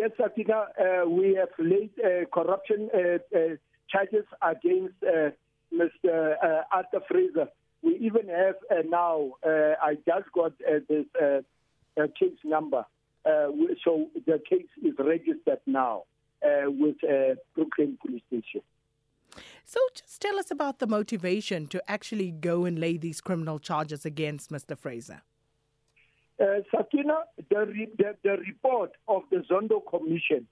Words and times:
yes, 0.00 0.10
Sakina, 0.16 0.54
uh, 0.80 1.08
we 1.08 1.34
have 1.34 1.50
laid 1.58 1.90
uh, 2.02 2.24
corruption 2.32 2.88
uh, 2.94 3.18
uh, 3.36 3.40
charges 3.90 4.24
against 4.42 4.94
uh, 5.02 5.30
Mr. 5.72 6.36
Arthur 6.72 7.00
Fraser. 7.08 7.48
We 7.82 7.96
even 7.96 8.28
have 8.28 8.56
now, 8.88 9.32
I 9.44 9.96
just 10.06 10.32
got 10.32 10.52
this 10.88 11.06
case 12.18 12.38
number. 12.44 12.84
So 13.24 14.06
the 14.26 14.40
case 14.48 14.72
is 14.82 14.94
registered 14.98 15.60
now 15.66 16.04
with 16.42 16.96
Brooklyn 17.54 17.98
Police 18.02 18.22
Station. 18.28 18.62
So 19.64 19.80
just 19.94 20.20
tell 20.20 20.38
us 20.38 20.50
about 20.50 20.80
the 20.80 20.86
motivation 20.86 21.68
to 21.68 21.82
actually 21.88 22.32
go 22.32 22.64
and 22.64 22.78
lay 22.78 22.96
these 22.96 23.20
criminal 23.20 23.58
charges 23.58 24.04
against 24.04 24.50
Mr. 24.50 24.76
Fraser. 24.76 25.22
Uh, 26.40 26.62
Sakina, 26.74 27.18
the, 27.50 27.66
re- 27.66 27.90
the, 27.98 28.16
the 28.24 28.38
report 28.38 28.92
of 29.08 29.22
the 29.30 29.44
Zondo 29.50 29.82
Commission 29.86 30.46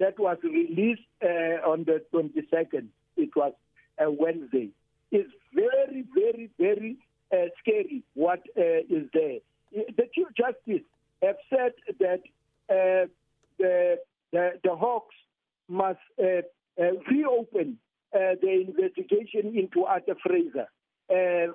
that 0.00 0.18
was 0.18 0.38
released 0.42 1.02
uh, 1.22 1.68
on 1.70 1.84
the 1.84 2.02
22nd, 2.12 2.86
it 3.16 3.30
was 3.36 3.52
a 3.98 4.10
Wednesday, 4.10 4.70
is 5.12 5.26
very, 5.54 6.04
very, 6.14 6.50
very 6.58 6.96
uh, 7.32 7.46
scary 7.60 8.02
what 8.14 8.40
uh, 8.58 8.80
is 8.88 9.06
there. 9.12 9.38
The 9.72 10.08
Chief 10.12 10.26
Justice 10.36 10.84
have 11.22 11.36
said 11.48 11.72
that 12.00 12.22
uh, 12.68 13.06
the, 13.58 13.98
the, 14.32 14.50
the 14.64 14.74
Hawks 14.74 15.14
must 15.68 16.00
reopen 17.08 17.78
the 18.12 18.64
investigation 18.66 19.56
into 19.56 19.84
Arthur 19.84 20.16
Fraser 20.24 20.66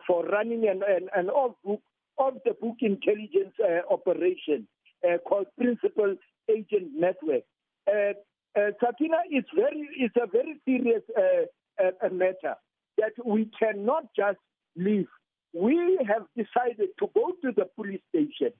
for 0.07 0.25
running 0.27 0.65
an, 0.69 0.81
an, 0.87 1.09
an 1.13 1.29
off-book 1.29 1.81
of 2.17 2.35
the 2.45 2.53
book 2.53 2.77
intelligence 2.81 3.53
uh, 3.63 3.93
operation 3.93 4.67
uh, 5.05 5.17
called 5.27 5.47
Principal 5.57 6.15
Agent 6.49 6.91
Network. 6.95 7.43
Uh, 7.87 8.13
uh, 8.57 8.71
Sakina, 8.83 9.17
it's 9.29 9.49
very, 9.55 9.87
it's 9.97 10.15
a 10.15 10.27
very 10.27 10.59
serious 10.65 11.03
uh, 11.17 11.83
uh, 11.83 12.09
matter 12.09 12.55
that 12.97 13.11
we 13.25 13.49
cannot 13.59 14.05
just 14.15 14.39
leave. 14.75 15.07
We 15.53 15.99
have 16.07 16.25
decided 16.35 16.89
to 16.99 17.09
go 17.13 17.33
to 17.43 17.51
the 17.55 17.65
police 17.75 18.01
station 18.09 18.53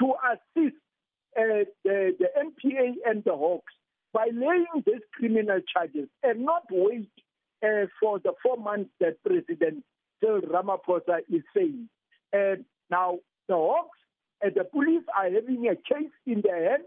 to 0.00 0.12
assist 0.30 0.76
uh, 1.36 1.64
the, 1.84 2.12
the 2.18 2.28
NPA 2.38 2.94
and 3.06 3.22
the 3.24 3.32
Hawks 3.32 3.72
by 4.12 4.28
laying 4.32 4.82
these 4.86 5.02
criminal 5.14 5.60
charges 5.72 6.08
and 6.22 6.44
not 6.44 6.62
wait 6.70 7.10
uh, 7.62 7.86
for 8.00 8.18
the 8.18 8.32
four 8.42 8.56
months 8.56 8.90
that 9.00 9.22
President 9.24 9.84
Cyril 10.20 10.42
Ramaphosa 10.42 11.20
is 11.30 11.42
saying. 11.54 11.88
Now 12.90 13.18
the 13.48 13.54
Hawks 13.54 13.98
and 14.40 14.54
the 14.54 14.64
police 14.64 15.04
are 15.16 15.30
having 15.30 15.66
a 15.68 15.76
case 15.76 16.12
in 16.26 16.42
their 16.42 16.70
hand 16.70 16.84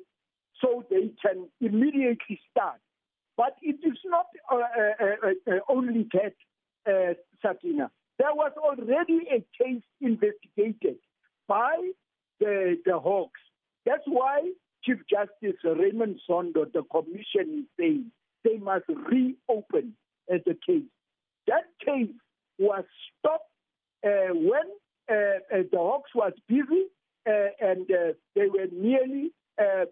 so 0.62 0.86
they 0.90 1.12
can 1.22 1.50
immediately 1.60 2.40
start. 2.52 2.80
But 3.38 3.56
it 3.62 3.78
is 3.84 3.98
not 4.06 4.28
uh, 4.52 4.56
uh, 4.56 4.60
uh, 5.02 5.52
uh, 5.52 5.60
only 5.70 6.08
that, 6.14 6.34
uh, 6.88 7.14
Sakina. 7.42 7.90
There 8.20 8.34
was 8.34 8.52
already 8.58 9.22
a 9.32 9.64
case 9.64 9.82
investigated 10.00 10.98
by 11.48 11.76
the, 12.40 12.78
the 12.86 13.00
Hawks. 13.00 13.40
That's 13.86 14.04
why 14.06 14.52
Chief 14.84 14.98
Justice 15.10 15.60
Raymond 15.64 16.20
Zondo, 16.30 16.72
the 16.72 16.84
commission, 16.92 17.60
is 17.60 17.66
saying 17.80 18.12
they 18.44 18.58
must 18.58 18.86
reopen 18.88 19.94
the 20.28 20.58
case. 20.66 20.84
That 21.48 21.66
case 21.84 22.14
was 22.60 22.84
stopped 23.20 23.50
uh, 24.06 24.34
when 24.34 24.68
the 25.52 25.78
Hawks 25.78 26.12
was 26.16 26.34
busy 26.48 26.88
uh, 27.28 27.50
and 27.60 27.90
uh, 27.92 28.14
they 28.36 28.48
were 28.48 28.68
nearly 28.72 29.32
uh, 29.60 29.86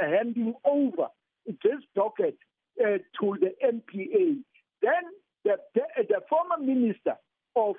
handing 0.00 0.54
over 0.64 1.08
this 1.46 1.82
docket 1.94 2.38
to 2.78 3.36
the 3.40 3.52
NPA. 3.64 4.38
Then 4.82 5.04
the, 5.44 5.56
the, 5.74 6.20
former 6.28 6.58
minister 6.58 7.16
of 7.54 7.76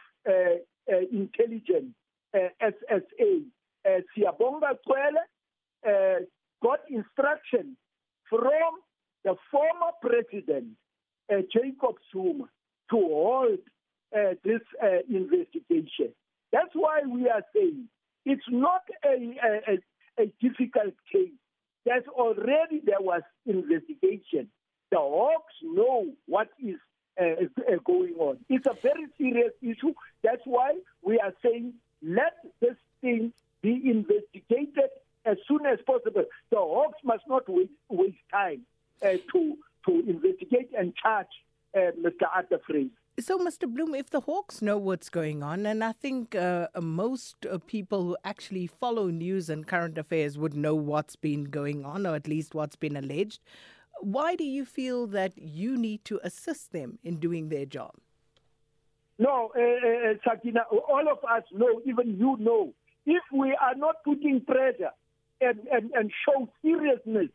intelligence, 0.88 1.94
SSA, 2.36 3.44
uh, 3.86 3.90
Siyabonga 4.16 4.78
Cwele, 4.88 6.25
got 6.62 6.80
instruction 6.90 7.78
from 8.30 8.80
the 9.24 9.36
former 9.52 9.91
president, 10.02 10.68
uh, 11.31 11.38
Jacob 11.52 11.96
Zuma, 12.12 12.46
to 12.90 12.96
hold 12.96 13.59
uh, 14.16 14.36
this 14.44 14.62
uh, 14.81 15.00
investigation. 15.09 16.14
That's 16.52 16.72
why 16.74 17.02
we 17.08 17.30
are 17.30 17.44
saying 17.53 17.90
it's 18.25 18.50
not 18.50 18.81
a, 19.06 19.09
a, 19.09 19.74
a, 19.74 20.24
a 20.24 20.26
difficult 20.41 20.94
case. 21.12 21.31
There's 21.85 22.08
already 22.08 22.81
there 22.85 23.02
was 23.02 23.22
investigation. 23.46 24.50
The 24.91 24.97
Hawks 24.97 25.53
know 25.64 26.08
what 26.26 26.50
is 26.59 26.76
uh, 27.20 27.44
uh, 27.70 27.78
It's 28.50 28.66
a 28.66 28.75
very 28.81 29.08
serious 29.18 29.53
issue. 29.62 29.94
That's 30.24 30.42
why 30.46 30.74
we 31.03 31.20
are 31.20 31.34
saying 31.44 31.74
let 32.02 32.34
this 32.59 32.75
thing 33.02 33.34
be 33.62 33.81
investigated 33.86 34.90
as 35.25 35.38
soon 35.48 35.66
as 35.66 35.80
possible. 35.86 36.24
The 36.52 36.58
Hawks 36.58 37.00
must 37.03 37.24
not 37.28 37.44
waste, 37.47 37.72
waste 37.90 38.18
time 38.31 38.62
uh, 39.03 39.18
to 39.34 39.58
to 39.86 40.03
investigate 40.08 40.70
and 40.78 40.94
charge 40.96 41.28
uh, 41.76 41.92
Mr. 42.02 42.28
Arthur 42.34 42.59
Fraser. 42.66 42.90
So, 43.20 43.40
Mr. 43.40 43.64
Bloem, 43.64 43.97
if 43.97 44.12
the 44.12 44.20
Hawks 44.20 44.62
know 44.62 44.78
what's 44.78 45.09
going 45.09 45.42
on, 45.42 45.66
and 45.66 45.84
I 45.84 45.92
think 45.92 46.36
uh, 46.36 46.68
most 46.80 47.47
uh, 47.47 47.58
people 47.66 48.03
who 48.03 48.18
actually 48.24 48.68
follow 48.68 49.08
news 49.08 49.50
and 49.50 49.66
current 49.66 49.97
affairs 49.97 50.38
would 50.38 50.53
know 50.56 50.76
what's 50.76 51.16
been 51.16 51.46
going 51.46 51.84
on, 51.84 52.06
or 52.06 52.14
at 52.16 52.28
least 52.28 52.53
what's 52.53 52.76
been 52.76 52.96
alleged, 52.96 53.40
why 54.02 54.36
do 54.36 54.44
you 54.44 54.66
feel 54.66 55.08
that 55.08 55.34
you 55.36 55.78
need 55.78 56.06
to 56.06 56.20
assist 56.24 56.72
them 56.72 57.00
in 57.03 57.16
doing 57.16 57.50
their 57.50 57.66
job? 57.66 57.96
No, 59.19 59.51
uh, 59.57 59.59
uh, 59.59 60.13
Sakina, 60.23 60.61
all 60.69 61.05
of 61.11 61.17
us 61.29 61.44
know, 61.51 61.81
even 61.85 62.17
you 62.17 62.38
know, 62.39 62.73
if 63.05 63.23
we 63.33 63.57
are 63.59 63.75
not 63.75 64.03
putting 64.03 64.41
pressure 64.41 64.91
and, 65.41 65.59
and, 65.72 65.91
and 65.94 66.11
show 66.25 66.47
seriousness 66.61 67.29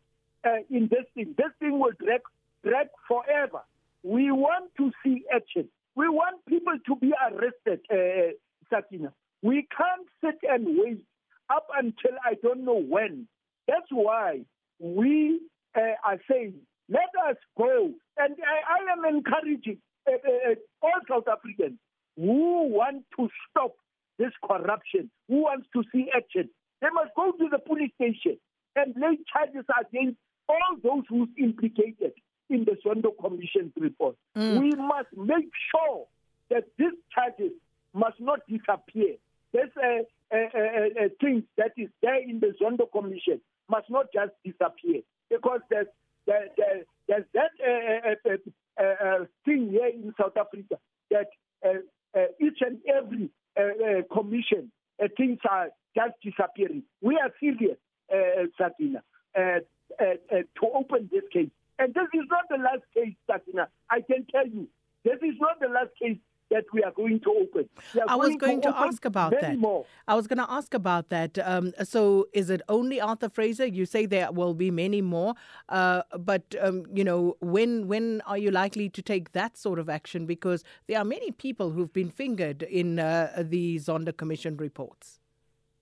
uh, 0.45 0.59
in 0.71 0.89
this 0.89 1.05
thing, 1.15 1.35
this 1.37 1.51
thing 1.59 1.81
will 1.81 1.93
drag, 1.99 2.21
drag 2.65 2.89
forever. 3.09 3.63
We 4.05 4.31
want 4.31 4.71
to 4.77 4.91
see 5.03 5.25
action. 5.35 5.69
We 5.95 6.09
want 6.09 6.45
people 6.47 6.75
to 6.87 6.97
be 6.97 7.13
arrested, 7.21 7.81
uh, 7.91 8.33
Sakina. 8.71 9.13
We 9.43 9.67
can't 9.77 10.07
sit 10.23 10.39
and 10.49 10.67
wait 10.79 11.03
up 11.51 11.67
until 11.77 12.17
I 12.25 12.35
don't 12.43 12.65
know 12.65 12.81
when. 12.81 13.27
That's 13.67 13.91
why 13.91 14.43
we 14.79 15.41
uh, 15.77 15.81
are 16.05 16.19
saying, 16.31 16.55
let 16.89 17.11
us 17.29 17.37
go. 17.57 17.91
And 18.19 18.37
I, 18.41 18.79
I 18.79 18.93
am 18.93 19.17
encouraging 19.17 19.79
uh, 20.07 20.13
uh, 20.13 20.55
all 20.83 21.01
South 21.09 21.29
Africans 21.29 21.79
who 22.17 22.69
want 22.69 23.05
to 23.19 23.29
stop 23.51 23.73
this 24.19 24.33
corruption, 24.45 25.11
who 25.29 25.43
wants 25.43 25.67
to 25.73 25.83
see 25.93 26.07
action. 26.15 26.49
They 26.81 26.89
must 26.93 27.11
go 27.17 27.33
to 27.33 27.49
the 27.51 27.59
police 27.59 27.93
station 27.95 28.39
and 28.77 28.95
lay 28.97 29.19
charges 29.33 29.65
against 29.81 30.19
all 30.49 30.77
those 30.83 31.05
who's 31.09 31.29
implicated 31.39 32.13
in 32.51 32.65
the 32.65 32.77
Zondo 32.85 33.11
Commission's 33.19 33.73
report. 33.79 34.17
Mm. 34.37 34.61
We 34.61 34.71
must 34.73 35.09
make 35.17 35.51
sure 35.71 36.07
that 36.51 36.65
these 36.79 36.93
charges 37.15 37.53
must 37.95 38.21
not 38.21 38.41
disappear. 38.49 39.17
There's 39.53 39.71
a, 39.83 40.03
uh, 40.33 40.37
a, 40.37 40.37
uh, 40.37 40.49
a, 40.55 41.05
uh, 41.05 41.07
a 41.07 41.09
thing 41.21 41.45
that 41.57 41.73
is 41.77 41.89
there 42.03 42.21
in 42.21 42.41
the 42.41 42.55
Zondo 42.61 42.91
Commission 42.91 43.41
must 43.69 43.89
not 43.91 44.07
just 44.13 44.33
disappear 44.45 45.03
because 45.31 45.61
there's 45.71 45.87
there, 46.27 46.49
there, 46.57 46.83
there's 47.09 47.25
that 47.35 47.51
uh, 47.65 48.31
uh, 48.31 48.37
uh, 48.81 48.83
uh, 48.83 49.25
thing 49.45 49.69
here 49.71 49.89
in 49.89 50.13
South 50.21 50.37
Africa 50.37 50.77
that 51.11 51.29
uh, 51.65 52.19
uh, 52.19 52.27
each 52.41 52.59
and 52.61 52.79
every 52.89 53.31
uh, 53.59 53.63
uh, 53.63 54.03
commission 54.15 54.71
uh, 55.03 55.09
things 55.17 55.39
are 55.49 55.69
just 55.95 56.15
disappearing. 56.23 56.83
We 57.01 57.19
are 57.23 57.31
serious, 57.41 57.77
uh, 58.13 58.47
Satina, 58.59 59.03
uh, 59.37 59.61
uh, 60.01 60.05
uh, 60.31 60.37
to 60.37 60.67
open 60.75 61.11
this 61.13 61.25
case. 61.33 61.51
And 61.79 61.93
this 61.95 62.09
is 62.15 62.27
not 62.31 62.49
the 62.49 62.63
last 62.63 62.83
case, 62.95 63.15
Satina. 63.29 63.67
I 63.91 64.01
can 64.01 64.27
tell 64.31 64.47
you, 64.47 64.69
this 65.05 65.19
is 65.23 65.35
not 65.41 65.61
the 65.61 65.69
last 65.69 65.91
case 66.01 66.19
that 66.53 66.65
we 66.73 66.83
are 66.83 66.93
going 66.93 67.21
to 67.21 67.31
open. 67.43 67.69
I 68.09 68.17
was 68.17 68.37
going 68.37 68.61
to 68.63 68.69
open 68.69 68.89
ask 68.89 69.05
about 69.05 69.33
that. 69.41 69.59
More. 69.59 69.85
I 70.07 70.15
was 70.15 70.27
going 70.27 70.39
to 70.39 70.51
ask 70.51 70.75
about 70.75 71.09
that. 71.09 71.39
Um, 71.39 71.73
so, 71.83 72.29
is 72.33 72.51
it 72.51 72.63
only 72.69 73.01
Arthur 73.01 73.29
Fraser? 73.29 73.67
You 73.67 73.87
say 73.87 74.07
there 74.07 74.31
will 74.33 74.55
be 74.55 74.71
many 74.71 75.03
more, 75.03 75.35
uh, 75.69 76.03
but 76.19 76.55
um, 76.61 76.85
you 76.93 77.05
know, 77.05 77.37
when 77.41 77.89
when 77.89 78.21
are 78.27 78.39
you 78.39 78.51
likely 78.51 78.89
to 78.91 79.03
take 79.03 79.33
that 79.33 79.57
sort 79.57 79.79
of 79.79 79.89
action? 79.89 80.27
Because 80.27 80.65
there 80.87 80.99
are 80.99 81.05
many 81.05 81.31
people 81.31 81.71
who've 81.71 81.93
been 81.93 82.11
fingered 82.11 82.63
in 82.63 82.99
uh, 82.99 83.43
the 83.55 83.77
Zondo 83.77 84.17
Commission 84.17 84.57
reports. 84.57 85.19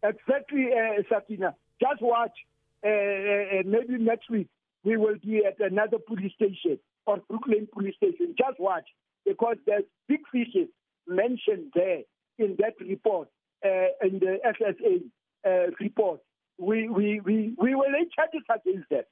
Exactly, 0.02 0.69
uh, 0.72 1.02
Satina. 1.11 1.55
Just 1.81 2.00
watch. 2.02 2.37
Uh, 2.82 2.88
uh, 2.88 3.62
maybe 3.67 3.99
next 3.99 4.31
week 4.31 4.49
we 4.84 4.96
will 4.96 5.17
be 5.22 5.43
at 5.44 5.61
another 5.61 5.99
police 5.99 6.32
station 6.32 6.78
or 7.06 7.19
Brooklyn 7.28 7.69
police 7.72 7.94
station. 7.96 8.34
Just 8.38 8.58
watch, 8.58 8.88
because 9.31 9.56
there's 9.65 9.85
big 10.09 10.23
fishes 10.32 10.69
mentioned 11.06 11.71
there 11.73 12.03
in 12.37 12.56
that 12.59 12.75
report, 12.81 13.29
uh, 13.65 13.91
in 14.03 14.19
the 14.19 14.38
SSA 14.44 15.03
uh, 15.47 15.71
report. 15.79 16.19
We, 16.59 16.88
we, 16.88 17.21
we, 17.21 17.55
we 17.56 17.77
will 17.77 17.93
lay 17.93 18.09
charges 18.15 18.43
against 18.53 18.88
them. 18.91 19.05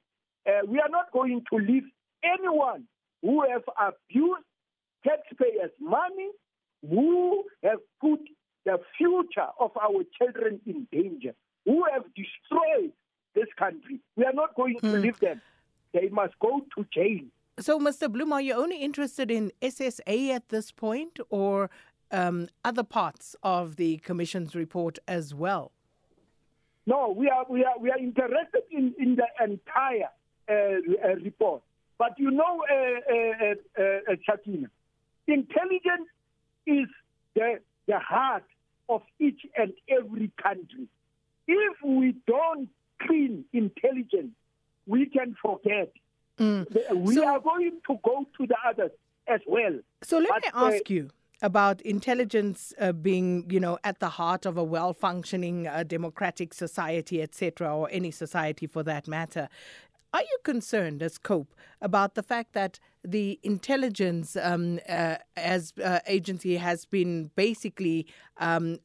Uh, 0.45 0.65
we 0.67 0.79
are 0.79 0.89
not 0.89 1.13
going 1.13 1.41
to 1.49 1.57
leave 1.57 1.85
anyone 2.21 2.83
who 3.21 3.45
have 3.49 3.63
abused 3.79 4.43
taxpayers' 5.07 5.71
money, 5.79 6.29
who 6.87 7.45
have 7.63 7.79
put 8.01 8.19
the 8.65 8.77
future 8.97 9.47
of 9.57 9.71
our 9.81 10.03
children 10.17 10.59
in 10.65 10.85
danger, 10.91 11.33
who 11.65 11.85
have 11.93 12.03
destroyed 12.13 12.91
this 13.35 13.47
country. 13.57 14.01
We 14.17 14.25
are 14.25 14.33
not 14.33 14.53
going 14.55 14.79
to 14.81 14.85
mm. 14.85 15.01
leave 15.01 15.19
them. 15.19 15.41
They 15.93 16.09
must 16.09 16.33
go 16.39 16.61
to 16.75 16.85
jail. 16.93 17.21
So, 17.59 17.77
Mr. 17.77 18.07
Bloem, 18.07 18.31
are 18.31 18.41
you 18.41 18.53
only 18.53 18.77
interested 18.77 19.29
in 19.29 19.51
SSA 19.61 20.29
at 20.29 20.47
this 20.47 20.71
point 20.71 21.19
or 21.29 21.69
um, 22.09 22.47
other 22.63 22.83
parts 22.83 23.35
of 23.43 23.75
the 23.75 23.97
Commission's 23.97 24.55
report 24.55 24.97
as 25.09 25.33
well? 25.35 25.73
No, 26.85 27.13
we 27.15 27.29
are, 27.29 27.45
we 27.49 27.65
are, 27.65 27.77
we 27.77 27.91
are 27.91 27.97
interested 27.97 28.63
in, 28.71 28.95
in 28.97 29.17
the 29.17 29.27
entire 29.43 30.09
uh, 30.49 30.53
uh, 30.53 31.15
report. 31.15 31.61
But 31.97 32.17
you 32.17 32.31
know, 32.31 32.63
uh, 32.71 32.75
uh, 32.75 33.53
uh, 33.77 33.83
uh 33.83 34.15
Shakina, 34.27 34.69
intelligence 35.27 36.07
is 36.65 36.87
the, 37.35 37.59
the 37.87 37.99
heart 37.99 38.45
of 38.87 39.01
each 39.19 39.41
and 39.57 39.73
every 39.89 40.31
country. 40.41 40.87
If 41.45 41.75
we 41.83 42.15
don't 42.25 42.69
clean 43.01 43.43
intelligence, 43.51 44.31
we 44.87 45.07
can 45.07 45.35
forget. 45.41 45.91
Mm. 46.39 46.95
We 46.95 47.15
so, 47.15 47.27
are 47.27 47.39
going 47.39 47.79
to 47.87 47.99
go 48.03 48.25
to 48.37 48.47
the 48.47 48.55
others 48.67 48.91
as 49.27 49.41
well. 49.47 49.79
So 50.03 50.17
let 50.17 50.29
but, 50.29 50.41
me 50.43 50.49
ask 50.53 50.89
uh, 50.89 50.93
you 50.93 51.09
about 51.41 51.81
intelligence 51.81 52.73
uh, 52.79 52.91
being, 52.91 53.49
you 53.49 53.59
know, 53.59 53.77
at 53.83 53.99
the 53.99 54.09
heart 54.09 54.45
of 54.45 54.57
a 54.57 54.63
well-functioning 54.63 55.67
uh, 55.67 55.83
democratic 55.83 56.53
society, 56.53 57.21
etc., 57.21 57.75
or 57.75 57.87
any 57.91 58.11
society 58.11 58.67
for 58.67 58.83
that 58.83 59.07
matter. 59.07 59.47
Are 60.13 60.21
you 60.21 60.37
concerned 60.43 61.03
as 61.03 61.17
COPE 61.17 61.53
about 61.81 62.15
the 62.15 62.23
fact 62.23 62.53
that 62.53 62.79
the 63.03 63.39
intelligence 63.43 64.35
um, 64.35 64.79
uh, 64.89 65.17
as 65.37 65.73
uh, 65.83 65.99
agency 66.07 66.57
has 66.57 66.85
been 66.85 67.29
basically 67.35 68.07
um, 68.37 68.79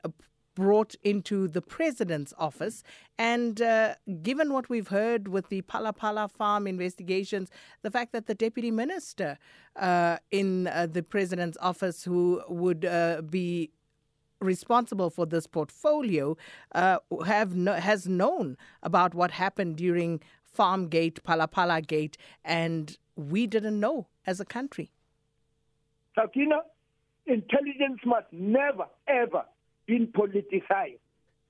brought 0.54 0.94
into 1.02 1.48
the 1.48 1.60
president's 1.60 2.32
office. 2.38 2.82
And 3.18 3.60
uh, 3.60 3.94
given 4.22 4.52
what 4.52 4.68
we've 4.68 4.88
heard 4.88 5.28
with 5.28 5.48
the 5.48 5.62
Phala 5.62 6.30
farm 6.30 6.66
investigations, 6.66 7.50
the 7.82 7.90
fact 7.90 8.12
that 8.12 8.26
the 8.26 8.34
deputy 8.34 8.70
minister 8.70 9.38
uh, 9.76 10.18
in 10.30 10.68
uh, 10.68 10.86
the 10.90 11.02
president's 11.02 11.58
office 11.60 12.04
who 12.04 12.42
would 12.48 12.84
uh, 12.84 13.22
be 13.22 13.70
responsible 14.40 15.10
for 15.10 15.26
this 15.26 15.46
portfolio 15.46 16.36
uh, 16.74 16.98
have 17.24 17.54
no, 17.54 17.74
has 17.74 18.06
known 18.06 18.56
about 18.82 19.14
what 19.14 19.30
happened 19.30 19.76
during 19.76 20.20
Farmgate, 20.56 21.20
Phala 21.22 21.86
Gate, 21.86 22.16
and 22.44 22.98
we 23.16 23.46
didn't 23.46 23.80
know 23.80 24.06
as 24.26 24.40
a 24.40 24.44
country. 24.44 24.92
Sakina, 26.14 26.58
intelligence 27.26 28.00
must 28.04 28.26
never, 28.32 28.86
ever 29.08 29.44
been 29.86 30.08
politicized. 30.08 30.98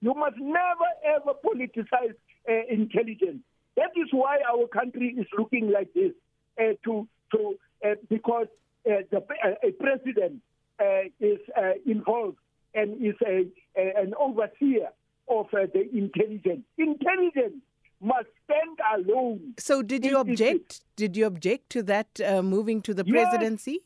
You 0.00 0.14
must 0.14 0.36
never 0.38 0.90
ever 1.04 1.32
politicize 1.44 2.14
uh, 2.48 2.52
intelligence. 2.68 3.40
That 3.76 3.90
is 3.96 4.08
why 4.12 4.38
our 4.48 4.66
country 4.68 5.16
is 5.18 5.26
looking 5.36 5.70
like 5.70 5.92
this. 5.94 6.12
Uh, 6.58 6.74
to 6.84 7.08
to 7.32 7.54
uh, 7.84 7.94
because 8.08 8.46
uh, 8.86 9.02
the 9.10 9.22
a 9.62 9.72
president 9.72 10.40
uh, 10.78 11.08
is 11.18 11.38
uh, 11.56 11.72
involved 11.84 12.36
and 12.74 12.94
is 13.04 13.14
a, 13.26 13.46
a 13.76 14.02
an 14.02 14.14
overseer 14.18 14.88
of 15.28 15.46
the 15.50 15.88
intelligence. 15.92 16.62
Intelligence 16.78 17.56
must 18.00 18.28
stand 18.44 18.78
alone. 18.94 19.54
So, 19.58 19.82
did 19.82 20.04
you 20.04 20.18
object? 20.18 20.82
Did 20.96 21.16
you 21.16 21.26
object 21.26 21.70
to 21.70 21.82
that 21.84 22.20
moving 22.44 22.82
to 22.82 22.94
the 22.94 23.04
presidency? 23.04 23.80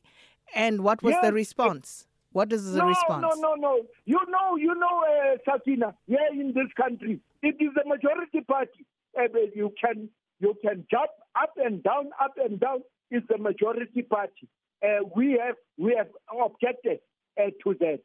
And 0.55 0.83
what 0.83 1.03
was 1.03 1.12
yes. 1.12 1.25
the 1.25 1.33
response? 1.33 2.08
What 2.38 2.52
is 2.52 2.70
the 2.70 2.79
no, 2.79 2.87
response? 2.87 3.23
No, 3.23 3.31
no, 3.35 3.55
no. 3.56 3.82
You 4.05 4.20
know, 4.29 4.55
you 4.55 4.73
know, 4.73 5.02
uh, 5.11 5.38
Sakina, 5.44 5.93
here 6.06 6.29
in 6.32 6.52
this 6.55 6.70
country, 6.81 7.19
it 7.43 7.56
is 7.58 7.70
the 7.75 7.82
majority 7.85 8.43
party. 8.43 8.87
Uh, 9.19 9.25
you 9.56 9.75
can 9.82 10.08
you 10.38 10.55
can 10.62 10.87
jump 10.88 11.11
up 11.35 11.55
and 11.56 11.82
down, 11.82 12.11
up 12.23 12.35
and 12.37 12.61
down. 12.61 12.85
It's 13.11 13.26
the 13.26 13.38
majority 13.38 14.02
party. 14.02 14.46
Uh, 14.81 15.02
we 15.17 15.40
have 15.44 15.56
we 15.79 15.96
have 15.99 16.11
objected 16.31 17.00
uh, 17.40 17.50
to 17.64 17.75
that. 17.81 17.99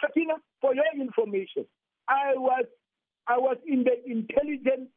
Sakina, 0.00 0.34
for 0.60 0.72
your 0.72 0.84
information, 0.94 1.66
I 2.06 2.34
was 2.36 2.66
I 3.26 3.36
was 3.38 3.56
in 3.66 3.82
the 3.82 3.96
intelligence 4.08 4.90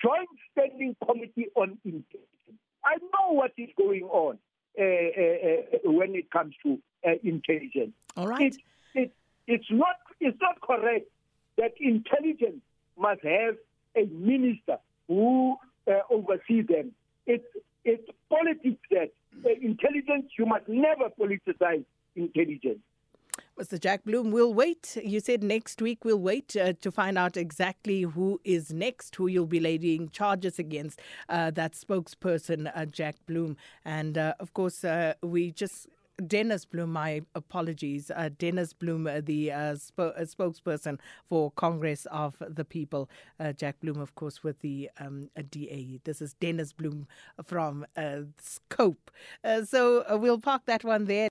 joint 0.00 0.28
standing 0.52 0.94
committee 1.04 1.48
on 1.56 1.76
intelligence. 1.84 2.62
I 2.84 2.94
know 2.98 3.32
what 3.32 3.50
is 3.58 3.70
going 3.76 4.04
on 4.04 4.38
uh, 4.78 4.82
uh 4.82 5.27
when 5.92 6.14
it 6.14 6.30
comes 6.30 6.54
to 6.62 6.78
uh, 7.06 7.12
intelligence. 7.22 7.92
All 8.16 8.26
right. 8.26 8.54
It, 8.54 8.56
it, 8.94 9.12
it's 9.46 9.70
not 9.70 9.96
it's 10.20 10.38
not 10.40 10.60
correct 10.60 11.06
that 11.56 11.72
intelligence 11.80 12.60
must 12.98 13.22
have 13.22 13.56
a 13.96 14.04
minister 14.06 14.78
who 15.06 15.56
uh, 15.86 16.00
oversees 16.10 16.66
them. 16.66 16.92
It's 17.26 17.44
it's 17.84 18.08
politics 18.28 18.80
that 18.90 19.10
uh, 19.44 19.48
intelligence 19.60 20.26
you 20.38 20.46
must 20.46 20.68
never 20.68 21.08
politicize 21.18 21.84
intelligence. 22.16 22.80
Mr. 23.58 23.80
Jack 23.80 24.04
Bloom, 24.04 24.30
we'll 24.30 24.54
wait. 24.54 24.96
You 25.02 25.18
said 25.18 25.42
next 25.42 25.82
week 25.82 26.04
we'll 26.04 26.20
wait 26.20 26.54
uh, 26.56 26.74
to 26.80 26.92
find 26.92 27.18
out 27.18 27.36
exactly 27.36 28.02
who 28.02 28.40
is 28.44 28.72
next, 28.72 29.16
who 29.16 29.26
you'll 29.26 29.46
be 29.46 29.58
laying 29.58 30.10
charges 30.10 30.60
against. 30.60 31.00
Uh, 31.28 31.50
that 31.50 31.72
spokesperson, 31.72 32.70
uh, 32.72 32.86
Jack 32.86 33.16
Bloom. 33.26 33.56
And 33.84 34.16
uh, 34.16 34.34
of 34.38 34.54
course, 34.54 34.84
uh, 34.84 35.14
we 35.24 35.50
just 35.50 35.88
Dennis 36.24 36.64
Bloem, 36.66 36.90
my 36.90 37.22
apologies. 37.34 38.12
Uh, 38.14 38.30
Dennis 38.38 38.72
Bloem, 38.72 39.08
uh, 39.08 39.22
the 39.24 39.50
uh, 39.50 39.74
sp- 39.74 40.14
spokesperson 40.22 41.00
for 41.28 41.50
Congress 41.50 42.06
of 42.12 42.36
the 42.40 42.64
People. 42.64 43.10
Jack 43.56 43.80
Bloom, 43.80 44.00
of 44.00 44.14
course, 44.14 44.44
with 44.44 44.60
the 44.60 44.88
um, 45.00 45.30
DA. 45.50 45.98
This 46.04 46.22
is 46.22 46.34
Dennis 46.34 46.72
Bloem 46.72 47.06
from 47.44 47.86
Scope. 48.40 49.10
so 49.64 50.16
we'll 50.16 50.38
park 50.40 50.62
that 50.66 50.84
one 50.84 51.06
there. 51.06 51.28